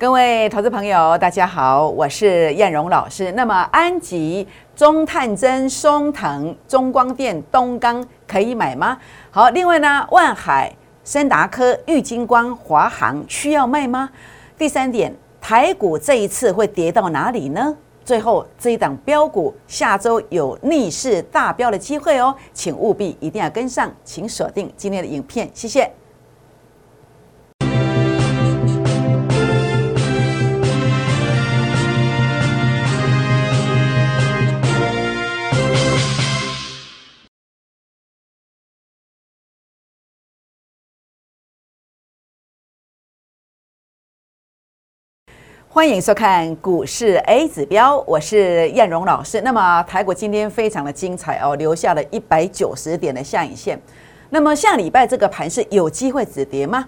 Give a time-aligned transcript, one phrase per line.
[0.00, 3.32] 各位投资朋友，大家好，我是燕荣老师。
[3.32, 8.96] 那么安吉、中探针、松藤、中光电、东钢可以买吗？
[9.28, 10.72] 好，另外呢，万海、
[11.02, 14.08] 森达科、玉金光、华航需要卖吗？
[14.56, 17.76] 第三点，台股这一次会跌到哪里呢？
[18.04, 25.90] 最后这一档标股下周有逆势大标的机会哦，请务必一定要跟上，请锁定今天的影片，谢谢。
[45.78, 49.40] 欢迎收看股市 A 指标，我是燕荣老师。
[49.42, 53.80] 那么台股今天非常的精彩哦，留下了一百九十点的下影线。
[54.30, 56.84] 那么下礼拜这个盘是有机会止跌吗？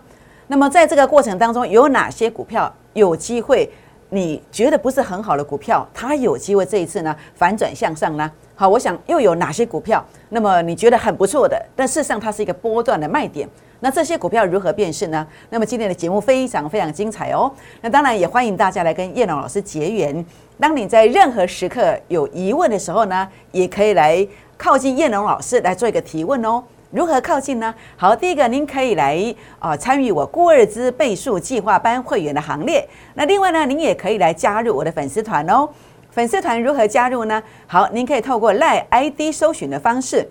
[0.49, 3.71] 那么在这个过程当中，有哪些股票有机会？
[4.09, 8.29] 你觉得不是很好的股票，它有机会这一次呢反转向上呢？
[8.57, 10.05] 好，我想又有哪些股票？
[10.30, 13.49] 那么你觉得很不错的，但事实上它是一个波段的卖点。
[13.81, 15.27] 那这些股票如何辨识呢？
[15.49, 17.51] 那么今天的节目非常非常精彩哦。
[17.81, 20.25] 那当然也欢迎大家来跟叶龙老师结缘。
[20.59, 24.27] 当你在任何时刻有疑问的时候呢，也可以来
[24.59, 26.63] 靠近叶龙老师来做一个提问哦。
[26.91, 27.75] 如何靠近呢？
[27.97, 32.87] 好，第一个您可以来啊参与我郭二之倍数计划班会员的行列。
[33.15, 35.69] 那另外呢，您也可以来加入我的粉丝团哦。
[36.11, 37.41] 粉丝团如何加入呢？
[37.69, 40.29] 好，您可以透过赖 ID 搜寻的方式，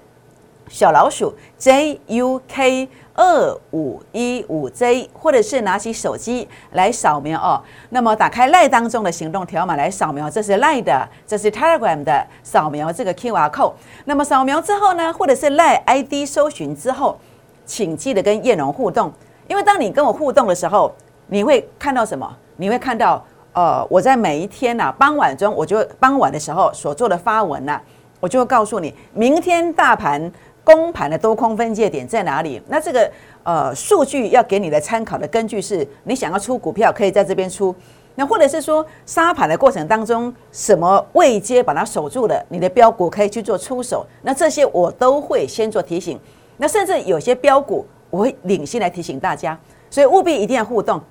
[0.70, 2.88] 小老鼠 JUK。
[3.22, 7.62] 二五一五 J，或者是拿起手机来扫描哦。
[7.90, 13.74] 那么打开赖当中的行动条码来扫描，这是赖的，这是 Telegram 的扫描这个 QR code。
[14.06, 17.20] 那么扫描之后呢，或者是赖 ID 搜寻之后，
[17.66, 19.12] 请记得跟叶龙互动，
[19.50, 20.96] 因为当你跟我互动的时候，
[21.28, 22.34] 你会看到什么？
[22.56, 27.82] 你会看到呃，我在每一天呐傍晚中，我就傍晚的时候所做的发文呐，
[28.22, 30.32] 我就会告诉你，明天大盘。
[30.70, 32.62] 公盘的多空分界点在哪里？
[32.68, 37.76] 那这个呃数据要给你的参考的根据是，你想要出股票可以在这边出，
[38.14, 44.06] 那或者是说杀盘的过程当中，什么位阶把它守住了，你的标股可以去做出手。
[44.22, 46.20] 那这些我都会先做提醒。
[46.58, 49.58] 那甚至有些标股我会领先来提醒大家，
[49.90, 51.02] 所以务必一定要互动。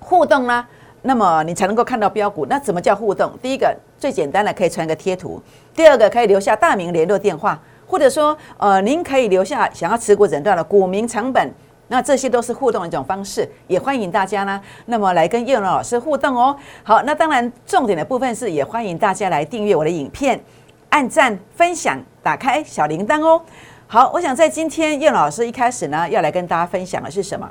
[0.00, 0.66] 互动呢，
[1.02, 2.46] 那么你才能够看到标股。
[2.46, 3.30] 那怎么叫互动？
[3.42, 5.42] 第一个最简单的可以传个贴图，
[5.74, 7.60] 第二个可以留下大名联络电话。
[7.94, 11.54] 或者说，呃，您可以留下想要持股诊断的股民成本，
[11.86, 16.56] 那这些都是互动的一种方式，也欢迎大家呢，那么来跟叶龙老师互动哦。
[16.82, 20.40] 好，那当然重点的部分是，也欢迎大家来订阅我的影片，
[20.88, 23.40] 按赞、分享、打开小铃铛哦。
[23.86, 27.48] 好，我想在今天叶老师一开始呢，要来跟大家分享的是什么？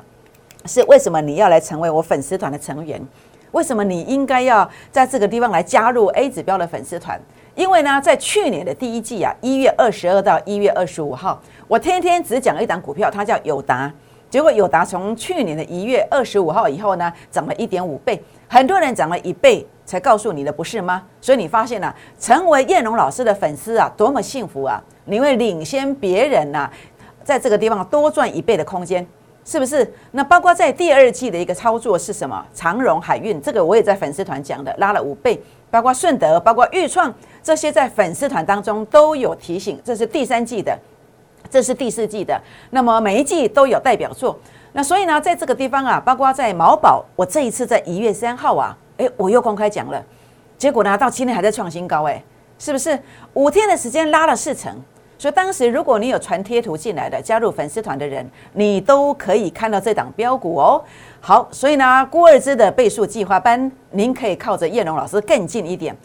[0.66, 3.00] 是为什么你要来成为我粉丝团的成员？
[3.52, 7.18] 为什么你应该要在这个地方来加入 A 指标的粉丝团？
[7.54, 13.92] 因为呢，在去年的第一季啊，一月二十二到一月二十五号，我天天只讲了一档股票，它叫友达。
[14.28, 21.04] 结果友达从去年的一月二十五号以后呢，涨了一点五倍，很多人涨了一倍才告诉你的，不是吗？
[21.20, 24.82] 所以你发现了，成为燕龙老师的粉丝啊，多么幸福啊！
[25.04, 26.68] 你会领先别人呐，
[27.22, 29.06] 在这个地方多赚一倍的空间，
[29.44, 29.88] 是不是？
[30.10, 32.44] 那包括在第二季的一个操作是什么？
[32.52, 35.40] 长荣海运，这个我也在粉丝团讲的，拉了五倍。
[35.74, 37.12] 包括顺德，包括豫创，
[37.42, 39.76] 这些在粉丝团当中都有提醒。
[39.82, 40.78] 这是第三季的，
[41.50, 42.40] 这是第四季的。
[42.70, 44.38] 那么每一季都有代表作。
[44.72, 50.00] 那所以呢，在这个地方啊，包括在毛宝，我这一次在一月三号啊，诶，我又公开讲了。
[50.56, 52.22] 结果呢，到今天还在创新高，诶，
[52.56, 52.96] 是不是
[53.32, 54.80] 五天的时间拉了四成？
[55.16, 60.82] 所以当时如果你有传贴图进来的，加入粉丝团的人，你都可以看到这档标股哦。
[61.20, 65.96] 好，所以呢，郭二之的倍数计划班，您可以靠着叶龙老师更近一点。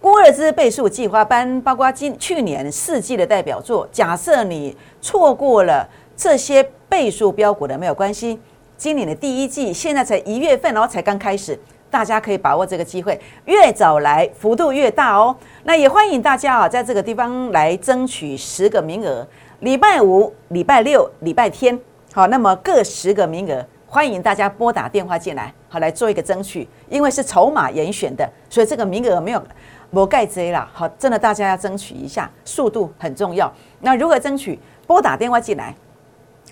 [0.00, 3.88] 郭二之倍数计划班，包括今去年四季的代表作。
[3.90, 8.38] 假设你错过了这些倍数标股的，没有关系。
[8.76, 11.58] 今年的第一季现在才一月份，哦才刚开始，
[11.90, 15.36] 大家可以把握这个机会，越早来幅度越大哦。
[15.64, 19.26] 那也欢迎大家啊，在这个地方来争取十个名额，
[19.60, 21.78] 礼拜五、礼拜六、礼拜天，
[22.12, 23.64] 好，那么各十个名额。
[23.90, 29.42] 欢迎大家拨打电话进来，好来做一个争取，因为是筹码严选的，所以这个名额没有
[29.88, 30.68] 没盖遮啦。
[30.74, 33.50] 好，真的大家要争取一下，速度很重要。
[33.80, 34.58] 那如何争取？
[34.86, 35.74] 拨打电话进来，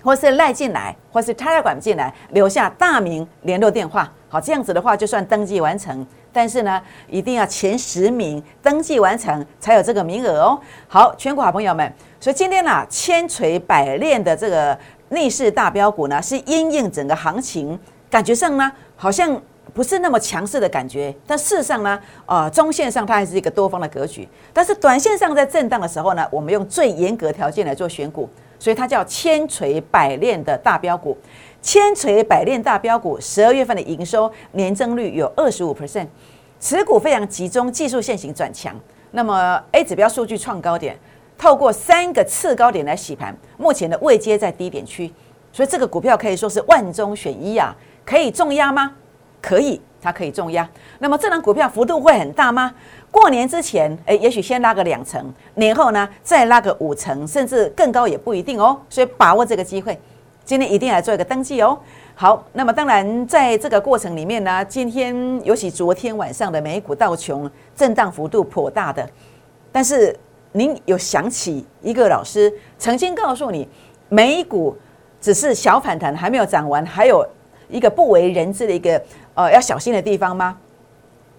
[0.03, 4.11] 或是赖进来，或是 Telegram 进来，留下大名、联络电话。
[4.29, 6.05] 好，这样子的话就算登记完成。
[6.31, 10.59] 但是呢，一定要前十名登记完成才有这个名额哦。
[10.87, 14.77] 好，全国好朋友们，所以今天呢，千锤百炼的这个。
[15.09, 17.79] 逆势大标股呢，是因应整个行情，
[18.09, 19.41] 感觉上呢，好像
[19.73, 31.17] 不是那么强势的感觉，但事实上呢，呃，中线上它还是一个多方的格局，但是短线上在震荡的时候呢，我们用最严格条件来做选股，所以它叫千锤百炼的大标股，
[31.61, 36.07] 千锤百炼大标股，十二月份的营收年增率有二十五 percent，
[36.59, 38.75] 持股非常集中，技术线型转强，
[39.11, 40.97] 那么 A 指标数据创高点，
[41.37, 45.11] 透过三个次高点来洗盘，目前的位阶在低点区，
[45.51, 47.75] 所以这个股票可以说是万中选一啊，
[48.05, 48.93] 可以重压吗？
[49.41, 50.67] 可以，它可以重压。
[50.99, 52.73] 那么这张股票幅度会很大吗？
[53.11, 58.79] 过年之前，诶，也许先拉个两成，年后呢再拉个五成，甚至更高也不一定哦。
[58.89, 59.97] 所以把握这个机会，
[60.47, 61.77] 今天一定来做一个登记哦。
[62.15, 65.13] 好，那么当然在这个过程里面呢，今天
[65.43, 69.05] 尤其昨天晚上的美股道琼震荡幅度颇大的，
[69.73, 70.17] 但是
[70.53, 73.67] 您有想起一个老师曾经告诉你，
[74.07, 74.73] 美股
[75.19, 77.27] 只是小反弹，还没有涨完，还有
[77.67, 79.01] 一个不为人知的一个。
[79.33, 80.57] 呃，要小心的地方吗？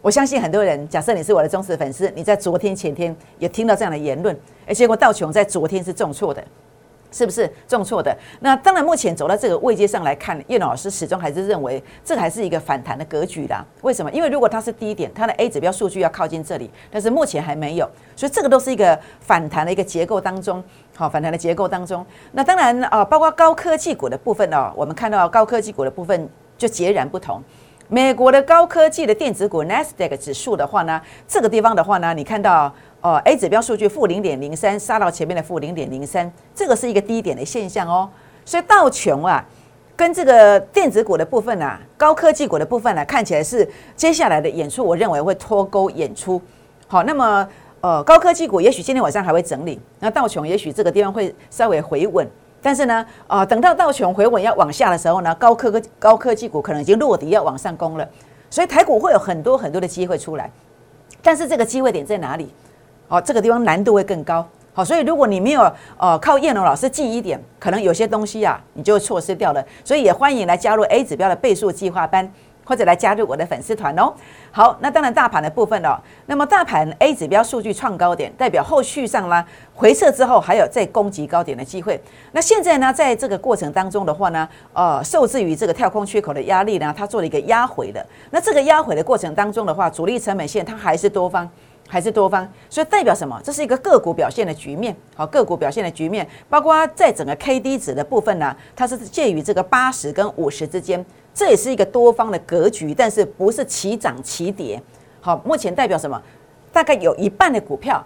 [0.02, 6.44] 我相信很多人，假设你是我的忠实粉丝，你在昨天、前天也听到这样的言论，而结果道琼在昨天是重挫的，
[7.10, 8.16] 是不是重挫的？
[8.40, 13.64] 那当然，目前走到这个位阶上来看，叶老师始终还是认为这还是一个反弹的格局啦。
[13.82, 14.10] 为什么？
[14.12, 20.62] 因为如果它是低点，它的 A 指标数据要靠近这里，但是目前还没有，所以这个都是一个反弹的一个结构当中，
[20.94, 22.04] 好，反弹的结构当中。
[22.32, 27.42] 那当然啊，包括高科技股的部分哦，我们看到高科技股的部分就截然不同。
[27.90, 32.70] 美国的高科技的电子股 Nasdaq 指数的话呢，这个地方的话呢，你看到
[33.00, 38.10] 呃 A 指标数据负零点零三，杀到前面的负零点零三，这个是一个低点的现象哦。
[38.44, 39.42] 所以道琼啊，
[39.96, 46.38] 跟这个电子股的部分啊，高科技股的部分呢，看起来是接下来的演出，我认为会脱钩演出。
[46.86, 47.48] 好，那么
[47.80, 52.28] 呃高科技股也许今天晚上还会整理，那道琼也许这个地方会稍微回稳。
[52.60, 58.08] 但是呢，啊，等到道琼回稳要往下的时候呢，高科科高科技股可能已经落底要往上攻了，
[58.50, 60.50] 所以台股会有很多很多的机会出来。
[61.22, 62.52] 但是这个机会点在哪里？
[63.08, 64.46] 哦，这个地方难度会更高。
[64.74, 69.64] 好，所以如果你没有呃靠燕龙老师记忆点，可能有些东西啊，你就错失掉了。
[69.84, 72.30] 所以也欢迎来加入 A 指标的倍数计划班。
[72.68, 74.12] 或者来加入我的粉丝团哦。
[74.52, 75.98] 好，那当然大盘的部分哦。
[76.26, 79.42] 那么大盘 A 指标数据创高点，代表后续上呢
[79.74, 81.98] 回撤之后还有再攻击高点的机会。
[82.32, 88.04] 那现在呢，在这个过程当中的话呢，呃，受制于这个跳空缺口的压力呢，它做了一个压回的。
[88.30, 91.48] 那这个压回的过程当中的话，主力成本线它还是多方，
[91.88, 93.40] 还是多方，所以代表什么？
[93.42, 94.94] 这是一个个股表现的局面。
[95.16, 101.04] 好，个股表现的局面，包括在整个 K D 值的部分呢，它是介于这个八十跟五十之间。
[101.38, 104.82] 这也是一个多方的格局，但是不是齐涨齐跌。
[105.20, 106.20] 好，目前代表什么？
[106.72, 108.04] 大概有一半的股票，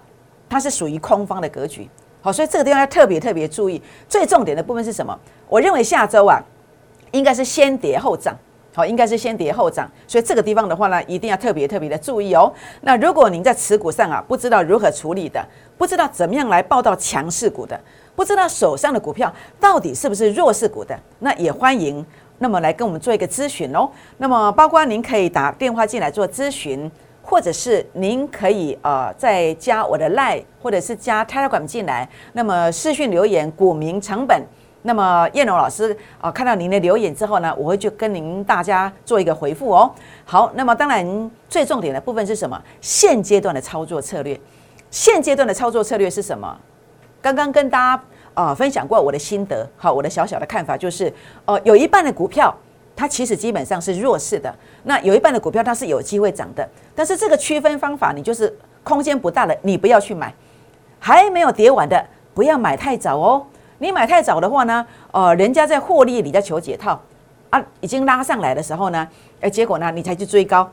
[0.51, 1.89] 它是属于空方的格局。
[2.21, 3.81] 好，所以这个地方要特别特别注意。
[4.07, 5.19] 最重点的部分是什么？
[5.49, 6.45] 我认为下周啊，
[7.13, 8.37] 应该是先跌后涨。
[8.75, 9.91] 好，应该是先跌后涨。
[10.07, 12.53] 所以这个地方的话呢，一定要特别特别的注意哦。
[12.83, 15.43] 那如果您在持股上啊，不知道如何处理的，
[15.79, 17.81] 不知道怎么样来报到强势股的，
[18.15, 22.05] 不知道手上的股票到底是不是弱势股的，那也欢迎。
[22.43, 23.89] 那么来跟我们做一个咨询哦。
[24.19, 26.91] 那么包括您可以打电话进来做咨询，
[27.23, 32.07] 或者是您可以呃再加我的 Line，或者是加 Telegram 进来。
[32.33, 34.43] 那么视讯留言股民成本。
[34.83, 39.89] 那么叶龙老师啊，看到您的留言之后呢，我会去跟您大家做一个回复哦。
[40.25, 42.61] 好，那么当然最重点的部分是什么？
[42.81, 44.39] 现阶段的操作策略。
[44.91, 46.59] 现阶段的操作策略是什么？
[47.23, 48.03] 刚刚跟大家。
[48.35, 51.13] 啊，分享过我的心得，好，我的小小的看法就是，
[51.45, 52.55] 呃，有一半的股票
[52.95, 60.33] 它其实基本上是弱势的，那有一半的股票它是有机会涨的，但是这个区分方法，你就是空间不大了，你不要去买，
[60.99, 63.47] 还没有跌完的不要买太早哦，
[63.79, 67.01] 你买太早的话呢，呃，人家在获利，你在求解套。
[67.51, 69.07] 啊，已经拉上来的时候呢，
[69.43, 70.67] 哎，结果呢，你才去追高，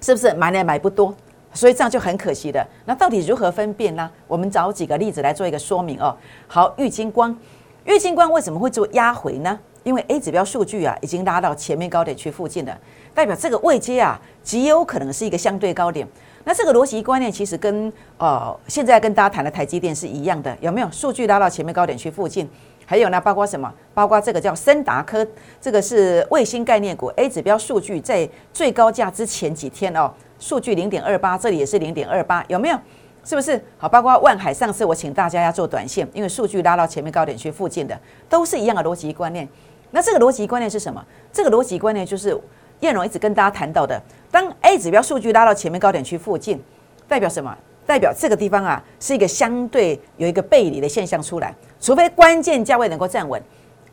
[0.00, 1.14] 是不是买来买不多？
[1.56, 2.64] 所以这样就很可惜的。
[2.84, 4.08] 那到底如何分辨呢？
[4.28, 6.14] 我们找几个例子来做一个说明哦。
[6.46, 7.36] 好，玉金光，
[7.84, 9.58] 玉金光为什么会做压回呢？
[9.82, 12.76] 因为 A 指标数据啊已经拉到前面高点区附近了，
[13.14, 16.06] 代表这个位阶啊极有可能是一个相对高点。
[16.42, 20.90] 那这个逻辑观念其实跟呃现在跟大家谈的台积电是一样的，有没有？
[20.90, 22.48] 数据拉到前面高点区附近，
[22.84, 23.72] 还有呢，包括什么？
[23.94, 25.24] 包括这个叫森达科，
[25.60, 30.12] 这个是卫星概念股 A 指标数据在最高价之前几天哦。
[30.38, 32.78] 数据零点二八，这里也是零点二八，有没有？
[33.24, 33.60] 是不是？
[33.76, 39.48] 好，包括万海上次我请大家要做短线，因为数据拉到前面高点区附近的，都是一样的逻辑观念。
[39.90, 41.04] 那这个逻辑观念是什么？
[41.32, 42.38] 这个逻辑观念就是
[42.80, 44.00] 燕荣一直跟大家谈到的，
[44.30, 46.62] 当 A 指标数据拉到前面高点区附近，
[47.08, 47.56] 代表什么？
[47.86, 53.40] 代表这个地方啊是一个相对有一个背离的现象出来，除非关键价位能够站稳，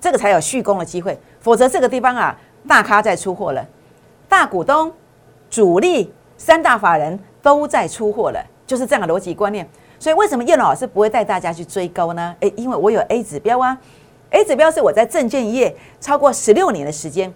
[0.02, 2.36] 这个才有续攻的机会，否则这个地方啊
[2.68, 3.66] 大咖在出货了。
[4.28, 4.92] 大股东、
[5.50, 9.68] 主力三大法人都在出货了，就是这样的逻辑观念。
[10.00, 12.36] 所以为什么叶老师不会带大家去追高呢？
[12.42, 13.78] 诶，因为我有 A 指标啊
[14.32, 17.34] ，A 指标是我在证券业超过十六年的时间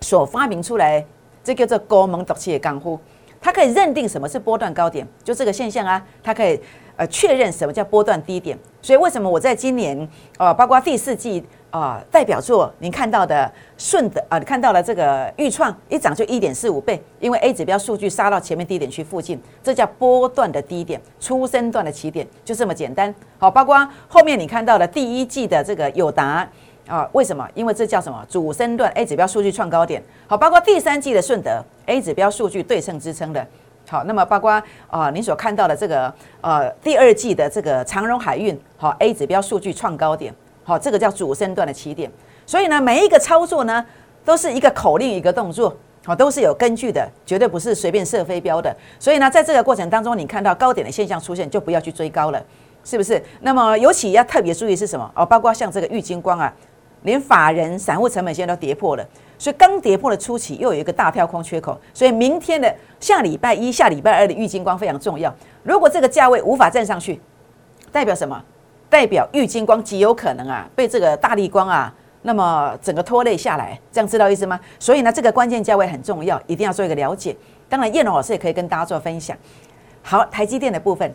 [0.00, 1.04] 所发明出来，
[1.42, 2.98] 这叫做高门独气的干呼，
[3.40, 6.60] 它可以认定什么是波段高点，就这个现象啊，它可以
[6.96, 8.56] 呃确认什么叫波段低点。
[8.80, 10.08] 所以为什么我在今年
[10.38, 11.44] 呃，包括第四季。
[11.74, 23.12] 啊，代表作您看到的顺德啊，你看到了这个预创一涨就一点四五倍，因为 A 指标数据杀到前面低点区附近，这叫波段的低点，初升段的起点，就这么简单。
[23.40, 23.76] 好，包括
[24.06, 26.48] 后面你看到的第一季的这个友达
[26.86, 27.44] 啊，为什么？
[27.56, 30.00] 因为这叫什么主升段 A 指标数据创高点。
[30.28, 33.44] 好，包括第三季的顺德 A 指标数据对称支撑的。
[33.88, 40.32] 好，那么包括啊，你所看到的这个呃第二季的这个长荣海运，好 A 指标数据创高点。
[40.64, 42.10] 好，这个叫主升段的起点，
[42.46, 43.84] 所以呢，每一个操作呢，
[44.24, 48.74] 都是一个口令，一个动作，好，都是有根据的，绝对不是随便射飞镖的。
[48.98, 52.42] 所以呢，在这个过程当中，你看到高点的现象出现，就不要去追高了，
[52.82, 53.22] 是不是？
[53.42, 55.10] 那么尤其要特别注意是什么？
[55.14, 56.50] 哦，包括像这个玉金光啊，
[57.02, 59.06] 连法人散户成本线都跌破了，
[59.38, 65.30] 所以刚跌破的初期又有一个大跳空缺口，所以明天的下礼拜一、下礼拜二的玉金光非常重要。
[65.62, 67.20] 如果这个价位无法站上去，
[67.92, 68.42] 代表什么？
[68.94, 74.60] 代表玉金光极有可能啊被这个大力光啊，那么整个拖累下来，这样知道意思吗？
[74.78, 77.36] 所以呢，这个关键价位很重要，一定要做一个了解。
[77.68, 79.36] 当然，叶龙老师也可以跟大家做分享。
[80.00, 81.12] 好，台积电的部分，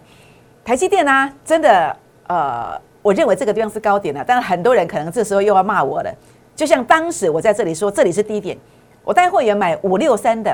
[0.65, 1.95] 台积电呢，真的
[2.27, 6.13] 呃，我认为这个地方是高点了，但是很多人可能这时候又要骂我了。
[6.57, 8.57] 就像当时我在这里说这里是低点，
[9.05, 10.53] 我带会员买五六三的，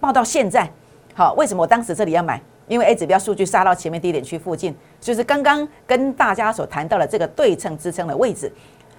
[0.00, 0.66] 报到现在，
[1.12, 2.40] 好，为什么我当时这里要买？
[2.68, 8.50] 因为 A 指标数据杀到前面低点区附近，就是刚刚跟大家所谈到的这个对称支撑的位置。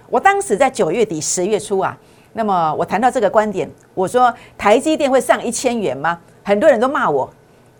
[0.08, 1.96] 我当时在九月底、十月初啊，
[2.34, 6.18] 那么我谈到这个观点，我说台积电会上一千元吗？
[6.42, 7.28] 很多人都骂我，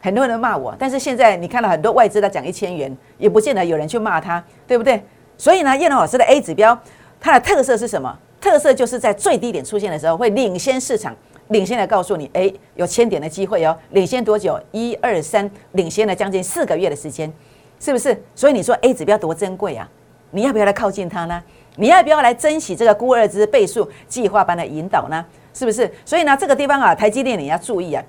[0.00, 0.74] 很多人都骂我。
[0.78, 5.02] 但是现在你看到很多外资在讲一千元，也不见得有人去骂他，对不对？
[5.36, 6.76] 所以呢，叶龙老师的 A 指标，
[7.20, 8.18] 它的特色是什么？
[8.40, 11.14] 特色就是在最低点出现的时候会领先市场。
[11.48, 13.76] 领先的告诉你，哎，有千点的机会哦。
[13.90, 14.58] 领先多久？
[14.72, 17.32] 一二三，领先了将近四个月的时间，
[17.78, 18.18] 是不是？
[18.34, 19.88] 所以你说 A 指标多珍贵啊？
[20.30, 21.42] 你要不要来靠近它呢？
[21.76, 25.24] 你要不要来珍惜这个孤二之倍数计划般的引导呢？
[25.52, 25.92] 是不是？
[26.04, 28.02] 所以呢，这个地方啊，台积电你要注意啊。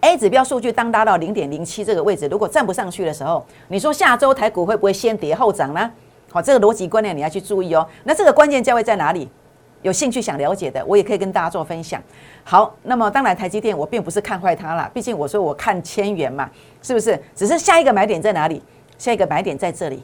[0.00, 5.90] A 指标数据当达到零点零七这个位置，如果站不上去的时候，你说下周台股会不会先跌后涨呢？
[6.30, 7.86] 好，这个逻辑观念你要去注意哦。
[8.04, 9.28] 那这个关键价位在哪里？
[9.82, 12.02] 有兴趣想了解的，我也可以跟大家做分享。
[12.44, 16.50] 好，那么当然台积电我并不是看坏它了，毕竟我说我看千元嘛，
[16.82, 17.18] 是不是？
[17.34, 18.62] 只是下一个买点在哪里？
[18.98, 20.02] 下一个买点在这里，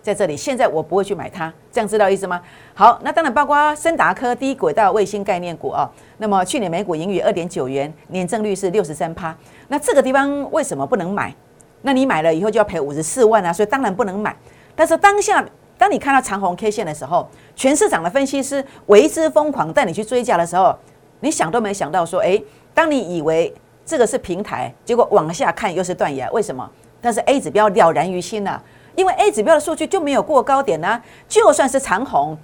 [0.00, 0.34] 在这里。
[0.34, 2.40] 现在我不会去买它，这样知道意思吗？
[2.72, 5.90] 好，那当然包括森达科低轨道卫星概念股啊。
[6.16, 9.36] 那么去年每股盈余二点九元，年增率是六十三趴。
[9.68, 11.34] 那这个地方为什么不能买？
[11.82, 14.34] 那你买了以后就要赔五十四万啊，所以当然不能买。
[14.74, 15.44] 但是当下。
[15.78, 20.76] 当你看到长红 K 线的时候，全市场的分析师为之疯狂，带你去追加的时候，
[21.20, 22.44] 你想都没想到说，诶，
[22.74, 23.54] 当你以为
[23.86, 26.68] 这个是平台，结果往下看又是断崖，为什么？
[27.00, 28.60] 但是 A 指标了然于心了，
[28.96, 32.36] 因为 A 指标的数据就没有过高点呢，就算是长红，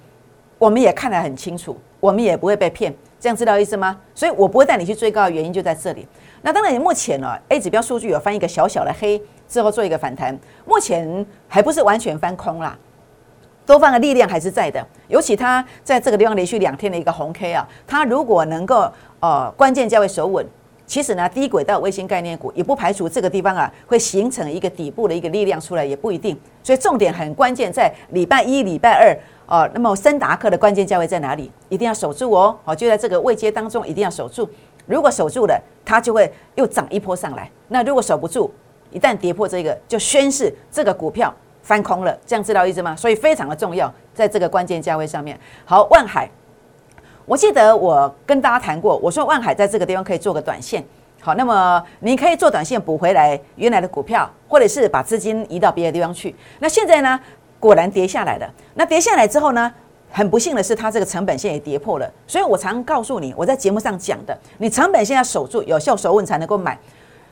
[0.57, 3.99] 我们也看得很清楚，我们也不会被骗，这样知道意思吗？
[4.13, 6.07] 所以我不会带你去追高的原因就在这里。
[6.41, 12.77] 那当然，目前呢，A 指标数据有翻一个小小的黑之后做一个反弹，目前还不是完全翻空啦。
[13.65, 18.87] 多方的力量还是在的，尤其它在这个地方连续两天的一个红 K 啊，它如果能够
[19.19, 20.45] 呃关键价位守稳，
[20.85, 26.39] 其实呢低轨道卫星概念股也不排除这个地方啊会形成一个底部的一个力量出来，也不一定。
[26.61, 29.17] 所以重点很关键在礼拜一、礼拜二
[29.47, 29.67] 哦。
[29.73, 31.51] 那么森达克的关键价位在哪里？
[31.69, 34.47] 一定要守住哦，哦就在这个位阶当中一定要守住。
[34.85, 37.49] 如果守住了，它就会又涨一波上来。
[37.69, 38.51] 那如果守不住，
[38.91, 41.33] 一旦跌破这个，就宣示这个股票。
[41.65, 42.95] 翻空了，这样知道意思吗？
[42.95, 45.37] 所以非常的重要，在这个关键价位上面。
[45.65, 46.29] 好，万海，
[47.25, 50.85] 我记得我跟大家谈过，我说万海在这个地方可以做个短线。
[51.19, 56.35] 好，那么你可以做短线补回来原来的股票，或者是把资金移到别的地方去。
[56.59, 57.19] 那现在呢，
[57.59, 58.47] 果然跌下来了。
[58.75, 59.73] 那跌下来之后呢，
[60.11, 62.07] 很不幸的是，它这个成本线也跌破了。
[62.27, 66.77] 所以我常告诉你，我在节目上讲的，你成本线要守住，有效守稳才能够买。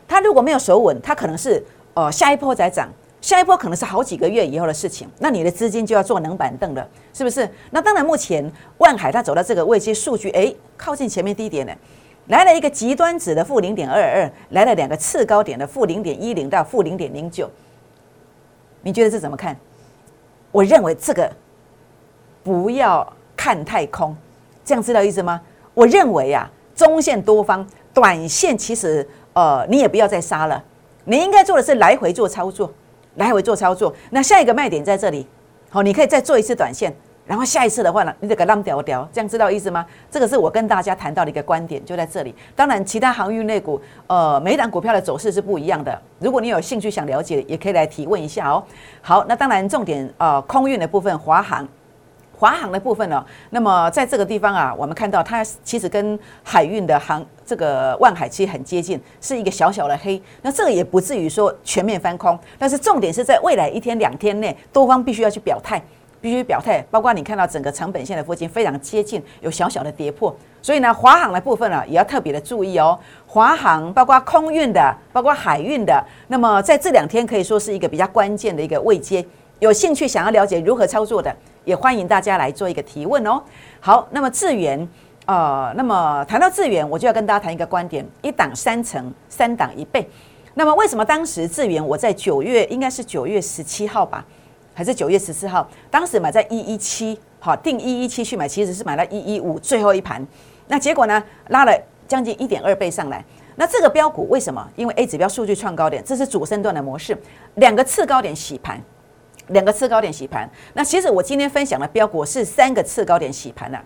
[0.07, 1.63] 它如果没有守稳，它可能是
[1.93, 2.89] 呃下一波再涨。
[3.23, 7.49] 下一波可能是好几个月以后的事情，那你的资金就要坐冷板凳了，是不是？
[7.71, 11.73] 那当然，目前万海它走到这个位置，数据哎靠近前面低点了，
[12.27, 17.49] 来了一个极端值的负零点二二，来了两个次高点的负零点一零到负零点零九，
[18.81, 19.57] 你觉得这怎么看？
[20.51, 21.31] 我认为这个
[22.43, 24.13] 不要看太空，
[24.65, 25.39] 这样知道意思吗？
[25.73, 30.61] 我认为啊，中线多方短线其实呃你也不要再杀了，
[31.05, 32.69] 你应该做的是来回做操作，
[33.15, 33.93] 来回做操作。
[34.09, 35.27] 那下一个卖点在这里，
[35.69, 36.93] 好，你可以再做一次短线。
[37.25, 39.85] 然后下一次的话呢，你得给浪掉掉，这样知道意思吗？
[40.11, 42.35] 这个是我跟大家谈到的一个观点，就在这里。
[42.53, 46.01] 当然，其他航运类股，呃，每档股票的走势是不一样的。
[46.19, 48.61] 如果你有兴趣想了解，也可以来提问一下哦。
[49.01, 51.65] 好，那当然重点呃，空运的部分，华航，
[52.43, 60.21] 华航的部分呢，那么在这个地方啊，我们看到它其实跟海运的航这个万海其实很接近，是一个小小的黑。
[60.41, 65.81] 那这个也不至于说全面翻空，但是重点是在未来一天两天内，多方必须要去表态。
[66.19, 72.97] 必须表态，包括你看到整个成本线的附近非常接近，有小小的跌破，所以呢，华航的部分呢也要特别的注意哦。
[73.25, 79.25] 华航包括空运的，包括海运的，那么在这两天可以说是一个比较关键的一个位阶。
[79.59, 81.33] 有兴趣想要了解如何操作的，
[81.65, 83.41] 也欢迎大家来做一个提问哦。
[83.79, 84.87] 好，那么智源，
[85.25, 90.09] 呃，那么谈到智源，我就要跟大家谈一个观点：一档三成，三档一倍。
[90.53, 94.25] 那么为什么当时智源我在九月，应该是九月十七号吧？
[94.75, 100.25] 还是九月十四号，当时买在一一七，好定一一七去买，其实是买了一一五最后一盘，
[100.67, 101.71] 那结果呢拉了
[102.07, 103.23] 将近一点二倍上来。
[103.55, 104.67] 那这个标股为什么？
[104.75, 107.15] 因为 A 指标数据创高点，这是主升段的模式，
[107.55, 108.81] 两个次高点洗盘，
[109.47, 110.49] 两个次高点洗盘。
[110.73, 113.81] 那其实我今天分享的标股是三个次高点洗盘了，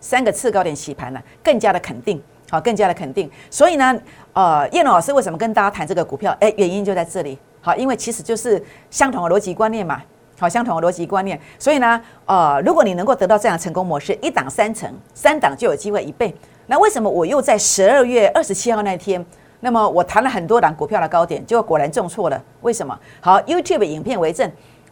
[0.00, 3.30] 三个次高点洗盘了，更加的肯定，好，更加的肯定。
[3.50, 4.00] 所以呢，
[4.32, 6.36] 呃，叶老师为什么跟大家谈这个股票？
[6.40, 10.02] 哎，原因就在这里，好，因为其实就是相同的逻辑观念嘛。
[10.40, 16.32] 好，相同的逻辑观念，所以呢，呃，如果你能够得到这样成功模式，一档三成，三档就有机会一倍。
[16.68, 19.26] 那为什么我又在十二月二十七号那天，
[19.58, 22.40] 那么我谈了很多档股票的高点，结果果然中错了？
[22.60, 22.96] 为什么？
[23.20, 24.48] 好，YouTube 影片为证，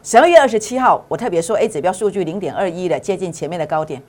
[0.07, 4.01] 十二月二十七号，我特别说 A 指标数据零点二一的接近前面的高点。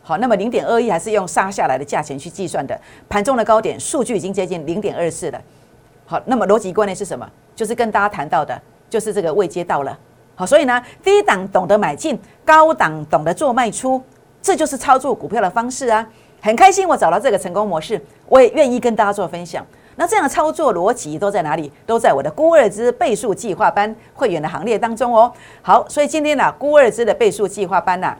[0.00, 5.38] 好，那么零点二一还是用杀下来的价钱去计算的，盘中的高点数据已经接近零点二四了。
[6.06, 7.30] 好，那么逻辑观念是什么？
[7.54, 9.98] 就是跟大家谈到的，就是这个未接到了。
[10.34, 14.02] 好，所以呢，低档懂得买进，高档懂得做卖出，
[14.40, 16.08] 这就是操作股票的方式啊！
[16.40, 19.66] 很开心我找到这个成功模式，我也愿意跟大家做分享。
[19.96, 21.70] 那这样的操作逻辑都在哪里？
[21.84, 25.32] 都在我的孤二之倍数计划班会员的行列当中哦。
[25.60, 28.16] 好，所以今天呢，孤二之的倍数计划班呢，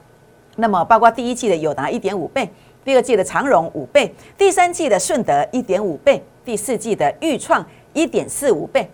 [0.56, 2.48] 那么包括第一季的友达一点五倍，
[2.84, 8.88] 第二季的长荣五倍，第三季的顺德一点五倍，第四季的豫创一点四五倍。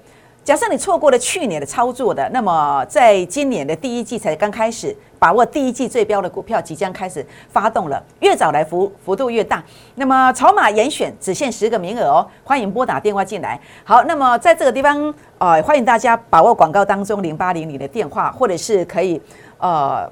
[0.44, 9.62] 假设你错过了去年的操作的，那么在今年的第一季才刚开始把握第一季最标的股票即将开始发动了，越早来幅幅度越大。
[9.96, 13.60] 那么筹码严选只限十个名额哦，欢迎拨打电话进来。
[13.84, 19.20] 好，那么在这个地方呃，欢迎大家把握广告当中零八零零的电话，或者是可以
[19.58, 20.10] 呃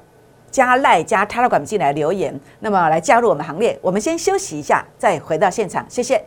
[0.51, 3.77] 加赖加 Telegram 进来留言，那么来加入我们行列。
[3.81, 6.23] 我们先休息一下，再回到现场，谢谢。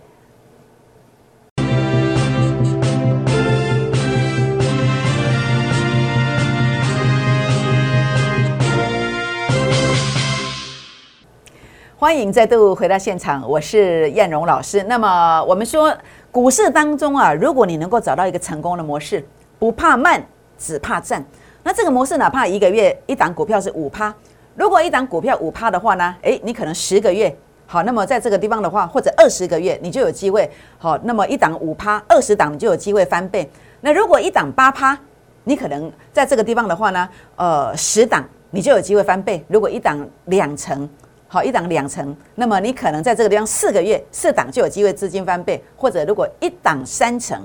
[12.00, 14.82] 欢迎再度回到现场，我是燕荣老师。
[14.84, 15.94] 那么我们说
[16.32, 19.22] 股市当中啊，如果你能够找到一个成功的模式，
[19.58, 21.22] 不怕慢，只怕站。
[21.62, 24.14] 那这个模式哪怕一个月一档股票是五趴，
[24.54, 27.36] 如果一档股票五趴的话呢，诶，你可能十个月
[27.66, 30.96] 好，那么在这个地方的话，或者二十个月，你就有机会好。
[31.02, 33.46] 那么一档五趴，二十档你就有机会翻倍。
[33.82, 34.98] 那如果一档八趴，
[35.44, 39.44] 你可能在这个地方的话呢，呃，十档你就有机会翻倍。
[39.48, 40.88] 如果一档两成。
[41.32, 47.40] 好，一档两成，那么你可能在这个地方四个月四档就有机会资金翻倍，或者如果一档三成，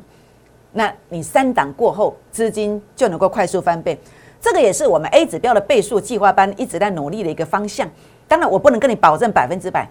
[0.71, 3.95] 那你三档过后资金就能够快速翻倍。
[4.41, 7.87] 这个也是我们 A 指标的倍数计划班一直在努力的一个方向。
[8.27, 9.87] 当然，我不能跟你保证百分之百。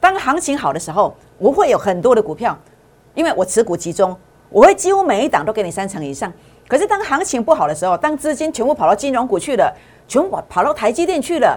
[0.00, 2.58] 当行情好的时候，我会有很多的股票，
[3.14, 4.16] 因为我持股集中，
[4.50, 6.32] 我会几乎每一档都给你三成以上。
[6.66, 9.72] 可是当行情不好的时候，当资金全部跑到金融股去了，
[10.08, 11.56] 全部跑到台积电去了。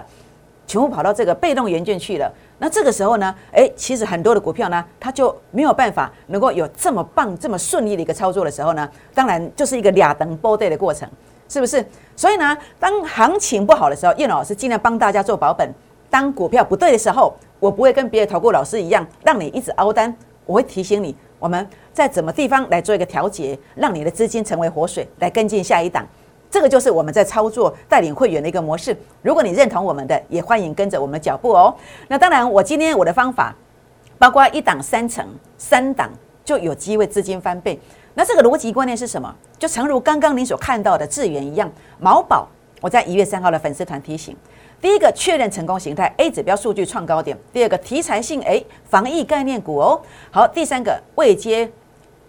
[0.70, 11.10] 全部跑到这个被动元件去了，那这个时候呢，诶，其实很多的股票呢，它就没有办法能够有这么棒、这么顺利的一个操作的时候呢，当然就是一个俩等波对的过程，
[11.48, 11.84] 是不是？
[12.14, 15.68] 所以呢，当行情不好的时候，叶老师尽量帮大家做保本；
[16.08, 20.14] 当股票不对的时候，我不会跟别的投顾老师一样，让你一直凹单，
[20.46, 26.06] 我会提醒你，我们在怎么地方来做一个调节，让你的资金成为活水，来跟进下一档。
[26.50, 28.96] 这个就是我们在操作带领会员的一个模式。
[29.22, 31.72] 如果你认同我们的，也欢迎跟着我们的脚步哦。
[32.08, 33.54] 那当然，我今天我的方法
[34.18, 35.24] 包括一档三成，
[35.56, 36.10] 三档
[36.44, 37.78] 就有机会资金翻倍。
[38.14, 39.32] 那这个逻辑观念是什么？
[39.58, 42.48] 就诚如刚刚您所看到的智源一样，毛宝
[42.80, 44.36] 我在一月三号的粉丝团提醒：
[44.80, 50.02] 第一个确认成功形态，A 指标数据创高点；第二个题材性，诶，防疫概念股哦。
[50.32, 51.70] 好，第三个未接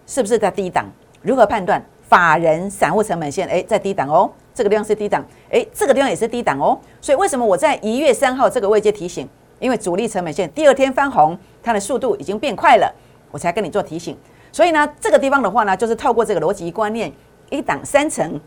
[0.06, 0.86] 是不是在低档？
[1.22, 1.84] 如何判断？
[2.12, 6.78] 法人散户成本线，诶，在低档哦，这个地方是低档，诶，这个地方也是低档哦。
[7.00, 9.26] 所以为什么我在一月三号这个位阶提醒？
[9.58, 12.94] 因为主力成本线第二天翻红，它的速度已经变快了，
[13.30, 14.14] 我才跟你做提醒。
[14.52, 17.10] 所以呢，这个地方的话呢，就是透过这个逻辑观念，
[17.48, 18.38] 一档三成。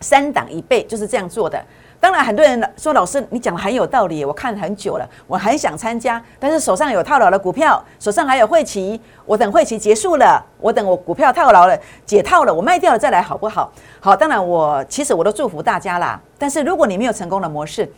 [0.00, 1.64] 三档一倍就是这样做的。
[2.02, 13.70] 当然，很多人说老师，你讲的很有道理，我看很久了，我很想参加，但是手上有套牢的股票，手上还有会期，我等会期结束了，我等我股票套牢了解套了，我卖掉了再来好不好？
[14.00, 16.20] 好，当然我其实我都祝福大家啦。
[16.36, 17.88] 但是如果你没有成功的模式，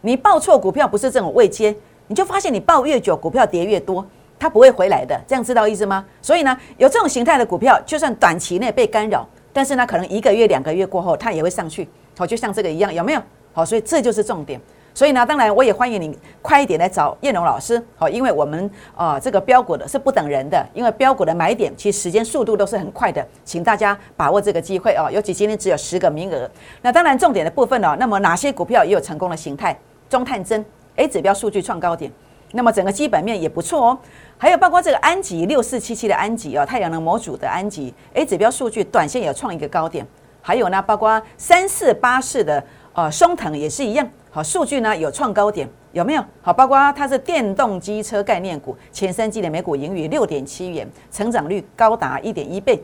[0.00, 4.02] 你报错股票不是这种未接，你就发现你报越久，股票跌越多，
[4.38, 5.14] 它不会回来的。
[5.28, 6.02] 这样知道意思吗？
[6.22, 9.28] 所以呢，有这种形态的股票，就算短期内被干扰。
[9.52, 13.22] 但是呢，可能一个月、两个月过后，它也会上去，好，就像这个一样，有没有？
[13.52, 14.60] 好，所以这就是重点。
[14.92, 25.08] 所以呢，当然我也欢迎你快一点来找叶龙老师，好，因为我们啊，这个标股的是不等人的，因为标股的买点其实时间速度都是很快的，请大家把握这个机会哦。
[25.10, 26.50] 尤其今天只有十个名额，
[26.82, 29.78] 那当然重点的部分呢，那么哪些股票也有成功的形态？
[30.08, 30.62] 中探针
[30.96, 32.10] A 指标数据创高点，
[32.50, 33.98] 那么整个基本面也不错哦。
[34.36, 40.04] 还有包括这个安吉六四七七的安吉哦，太阳能模组的安吉，A 指标数据短线有创一个高点。
[40.42, 46.24] 还有呢，包括三四八四的啊松藤也是一样，好数据呢有创高点，有没有？
[46.42, 52.82] 好，包括它是电动机车概念股，前三季的每股盈余六点七元，成长率高达一点一倍。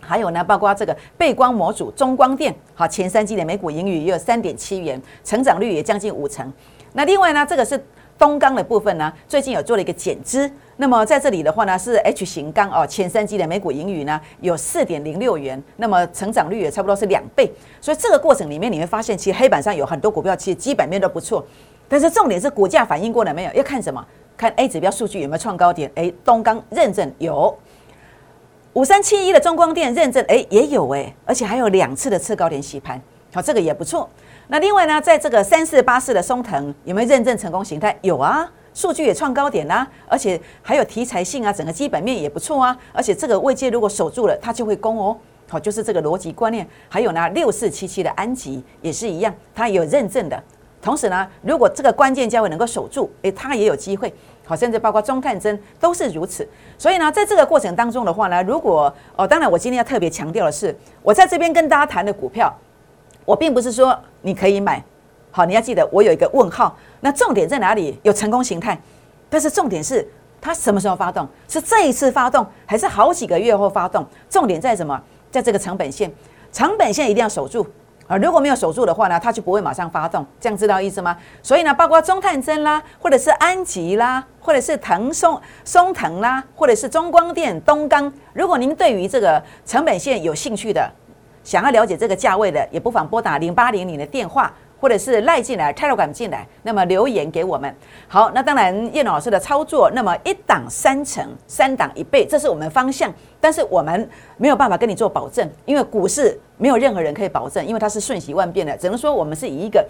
[0.00, 6.52] 还有呢，包括这个背光模组中光电，好前三季的每股盈余也有三点七元，成长率也将近五成。
[6.92, 7.82] 那另外呢，这个是。
[8.18, 17.50] 东钢的部分呢，最近有做了一个减资，那么在这里的话呢，是 H 型钢哦，前三季的每股盈余呢有四点零六元，那么成长率也差不多是两倍，
[17.80, 21.46] 所以这个过程里面你会发现，其实黑板上有很多股票其实基本面都不错，
[21.88, 23.52] 但是重点是股价反应过来没有？
[23.54, 24.04] 要看什么？
[24.36, 25.90] 看 A 指标数据有没有创高点？
[25.94, 27.56] 哎，东钢认证有，
[28.72, 33.00] 五三七一的中光电认证哎也有哎，而且还有两次的次高点洗盘，
[33.32, 34.08] 好，这个也不错。
[34.50, 37.94] 那另外呢，在这个三四八四的松藤有没有认证成功形态？
[38.00, 45.14] 有啊，数据也创高点啦，而且还有题材性啊，整个基本面也不错啊，而且这个位阶如果守住了，它就会攻哦。
[45.50, 46.66] 好，就是这个逻辑观念。
[46.88, 50.42] 还有呢，六四七七的安吉也是一样，它有认证的。
[50.80, 54.10] 同时呢，如果这个关键价位能够守住，诶，它也有机会。
[54.46, 56.48] 好，甚至包括中探针都是如此。
[56.78, 62.50] 所以呢，在这个过程当中的话呢，如果哦，当然我今天要特别强调的是，我在这边跟大家谈的股票。
[63.28, 64.82] 我并不是说你可以买，
[65.30, 66.74] 好，你要记得我有一个问号。
[67.00, 68.00] 那重点在哪里？
[68.02, 68.80] 有成功形态，
[69.28, 70.08] 但是重点是
[70.40, 71.28] 它什么时候发动？
[71.46, 74.02] 是这一次发动，还是好几个月后发动？
[74.30, 74.98] 重点在什么？
[75.30, 76.10] 在这个成本线，
[76.50, 77.66] 成本线一定要守住
[78.06, 78.16] 啊！
[78.16, 80.24] 如果没有守住的话呢，它就不会马上发动。
[80.40, 81.14] 这样知道意思吗？
[81.42, 90.90] 所以呢，包括中探针啦，或者是安吉啦，或者是腾松松腾啦，或者是中光电、东钢，如果您对于这个成本线有兴趣的。
[91.42, 97.74] 想要了解这个价位的，也不妨拨打零八零零的电话，或者是赖进来、Telegram 进来，那么留言给我们。
[98.06, 109.86] 好，那当然叶老师的操作，那么一档三成，三档一倍，这是我们方向，但是我们没有办法跟你做保证，因为股市没有任何人可以保证，因为它是瞬息万变的，只能说我们是以一个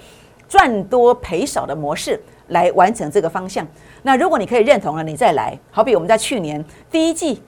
[0.48, 3.66] 赚多赔少的模式来完成这个方向。
[4.02, 5.58] 那如果你可以认同了，你再来。
[5.70, 7.42] 好比我们在去年第一季、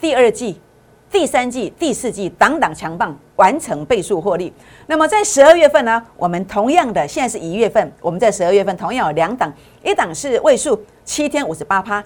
[0.00, 0.60] 第二季。
[1.12, 4.50] 第三季、第四季档档强棒，完成倍数获利。
[4.86, 6.02] 那么在十二月份呢？
[6.16, 9.52] 我们同样的，现在是一月份，我们在十二月份同样有两档，
[9.84, 12.02] 一档是位数七天五十八趴，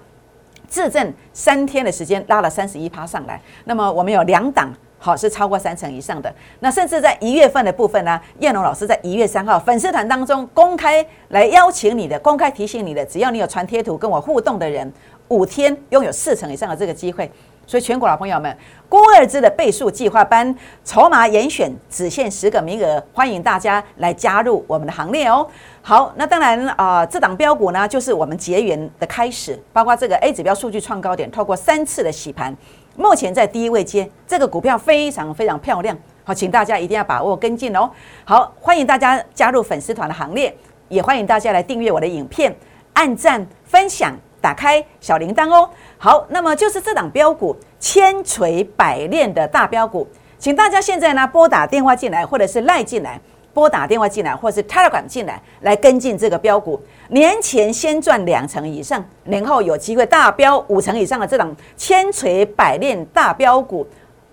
[0.67, 3.41] 自证三天的时间拉了三十一趴上来。
[3.65, 6.35] 那么我们有两档，好是超过三成以上的。
[6.59, 14.93] 那甚至在一月份的部分呢，燕龙老师在一月三号粉丝团当中公开来邀请你的，公开提醒你的，只要你有传贴图跟我互动的人，
[15.29, 17.31] 五天拥有四成以上的这个机会。
[17.67, 18.57] 所以，全国老朋友们，
[18.89, 25.45] 郭二之的倍数计划班筹码严选，只限十个名额，欢迎大家来加入我们的行列哦。
[25.83, 32.57] 好，那当然啊，这档标股呢，就是我们结缘的开始，包括这个 A 指标数据创高点，透过三次的洗盘，
[32.95, 37.91] 目前在第一位接，这个股票非常非常漂亮，好，请大家一定要把握跟进哦。
[38.25, 40.57] 好，欢迎大家加入粉丝团的行列，
[40.89, 42.57] 也欢迎大家来订阅我的影片，
[42.93, 44.17] 按赞分享。
[44.39, 45.69] 打开小铃铛哦。
[45.99, 50.07] 好，那么就是这档标股千锤百炼的大标股，
[50.39, 53.19] 请大家现在呢拨打电话进来，或者是赖进来，
[53.55, 56.79] 拨打电话进来，或者是 Telegram 进来，来跟进这个标股。
[57.09, 63.87] 年前先赚两成以上，年后有机会大标五成以上的这档千锤百炼大标股，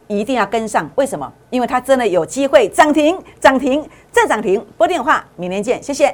[0.08, 0.90] 一定要跟上。
[0.96, 1.32] 为什么？
[1.50, 4.64] 因为它真的有机会涨停、涨停再涨停。
[4.78, 6.14] 拨电话，明天见，谢谢。